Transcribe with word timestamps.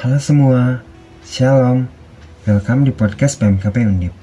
Halo 0.00 0.16
semua, 0.16 0.80
Shalom. 1.28 1.84
Welcome 2.48 2.88
di 2.88 2.92
podcast 2.96 3.36
PMKP 3.36 3.84
Undip. 3.84 4.16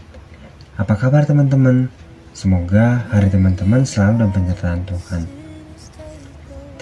Apa 0.73 0.97
kabar 0.97 1.29
teman-teman? 1.29 1.93
Semoga 2.33 3.05
hari 3.13 3.29
teman-teman 3.29 3.85
selalu 3.85 4.25
dalam 4.25 4.33
penyertaan 4.33 4.81
Tuhan. 4.89 5.29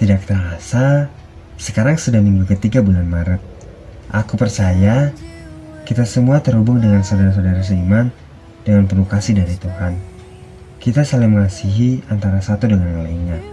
Tidak 0.00 0.20
terasa, 0.24 1.12
sekarang 1.60 2.00
sudah 2.00 2.24
minggu 2.24 2.48
ketiga 2.48 2.80
bulan 2.80 3.04
Maret. 3.04 3.44
Aku 4.16 4.40
percaya 4.40 5.12
kita 5.84 6.08
semua 6.08 6.40
terhubung 6.40 6.80
dengan 6.80 7.04
saudara-saudara 7.04 7.60
seiman 7.60 8.08
dengan 8.64 8.88
penuh 8.88 9.04
kasih 9.04 9.36
dari 9.36 9.60
Tuhan. 9.60 10.00
Kita 10.80 11.04
saling 11.04 11.36
mengasihi 11.36 12.00
antara 12.08 12.40
satu 12.40 12.64
dengan 12.64 13.04
lainnya. 13.04 13.44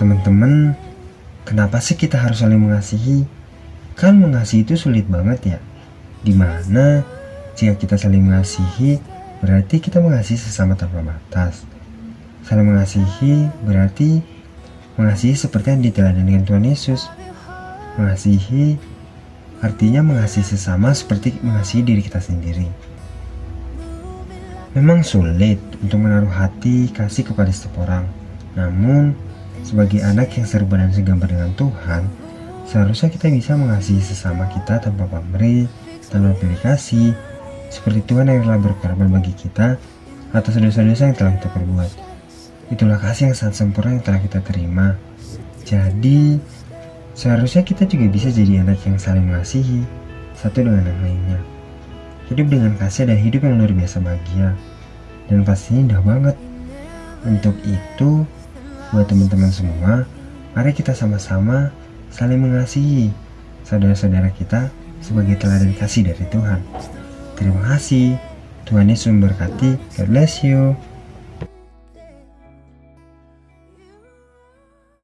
Teman-teman, 0.00 0.72
kenapa 1.44 1.76
sih 1.84 2.00
kita 2.00 2.16
harus 2.16 2.40
saling 2.40 2.56
mengasihi? 2.56 3.39
Kan 4.00 4.16
mengasihi 4.16 4.64
itu 4.64 4.80
sulit 4.80 5.04
banget 5.04 5.56
ya. 5.56 5.58
Di 6.24 6.32
mana 6.32 7.04
jika 7.52 7.76
kita 7.76 8.00
saling 8.00 8.24
mengasihi, 8.24 8.96
berarti 9.44 9.76
kita 9.76 10.00
mengasihi 10.00 10.40
sesama 10.40 10.72
tanpa 10.72 11.04
batas. 11.04 11.68
Saling 12.48 12.64
mengasihi 12.64 13.52
berarti 13.60 14.24
mengasihi 14.96 15.36
seperti 15.36 15.76
yang 15.76 15.84
diteladan 15.84 16.24
dengan 16.24 16.48
Tuhan 16.48 16.64
Yesus. 16.64 17.12
Mengasihi 18.00 18.80
artinya 19.60 20.00
mengasihi 20.00 20.48
sesama 20.48 20.96
seperti 20.96 21.36
mengasihi 21.44 21.84
diri 21.84 22.00
kita 22.00 22.24
sendiri. 22.24 22.64
Memang 24.72 25.04
sulit 25.04 25.60
untuk 25.84 26.00
menaruh 26.00 26.32
hati 26.32 26.88
kasih 26.88 27.28
kepada 27.28 27.52
setiap 27.52 27.84
orang. 27.84 28.08
Namun, 28.56 29.12
sebagai 29.60 30.00
anak 30.00 30.32
yang 30.40 30.46
serba 30.48 30.80
dan 30.80 30.94
segambar 30.94 31.28
dengan 31.28 31.52
Tuhan, 31.58 32.29
Seharusnya 32.70 33.10
kita 33.10 33.26
bisa 33.34 33.58
mengasihi 33.58 33.98
sesama 33.98 34.46
kita 34.46 34.78
tanpa 34.78 35.10
pamrih, 35.10 35.66
tanpa 36.06 36.38
pilih 36.38 36.54
kasih, 36.62 37.18
seperti 37.66 38.06
Tuhan 38.06 38.30
yang 38.30 38.46
telah 38.46 38.62
berkorban 38.62 39.10
bagi 39.10 39.34
kita 39.34 39.74
atas 40.30 40.54
dosa-dosa 40.54 41.10
yang 41.10 41.18
telah 41.18 41.34
kita 41.34 41.50
perbuat. 41.50 41.90
Itulah 42.70 43.02
kasih 43.02 43.26
yang 43.26 43.34
sangat 43.34 43.58
sempurna 43.58 43.98
yang 43.98 44.06
telah 44.06 44.22
kita 44.22 44.38
terima. 44.46 44.94
Jadi, 45.66 46.38
seharusnya 47.18 47.66
kita 47.66 47.90
juga 47.90 48.06
bisa 48.06 48.30
jadi 48.30 48.62
anak 48.62 48.78
yang 48.86 49.02
saling 49.02 49.26
mengasihi 49.26 49.82
satu 50.38 50.62
dengan 50.62 50.86
yang 50.86 51.00
lainnya. 51.02 51.42
Hidup 52.30 52.54
dengan 52.54 52.78
kasih 52.78 53.10
dan 53.10 53.18
hidup 53.18 53.50
yang 53.50 53.58
luar 53.58 53.74
biasa 53.74 53.98
bahagia. 53.98 54.54
Dan 55.26 55.42
pastinya 55.42 55.90
indah 55.90 56.02
banget. 56.06 56.36
Untuk 57.26 57.58
itu, 57.66 58.22
buat 58.94 59.10
teman-teman 59.10 59.50
semua, 59.50 60.06
mari 60.54 60.70
kita 60.70 60.94
sama-sama 60.94 61.74
saling 62.10 62.42
mengasihi 62.42 63.14
saudara-saudara 63.64 64.34
kita 64.34 64.70
sebagai 65.00 65.38
teladan 65.40 65.72
kasih 65.74 66.10
dari 66.12 66.24
Tuhan. 66.28 66.60
Terima 67.38 67.62
kasih. 67.74 68.20
Tuhan 68.68 68.86
Yesus 68.86 69.10
memberkati. 69.10 69.80
God 69.98 70.08
bless 70.12 70.44
you. 70.44 70.76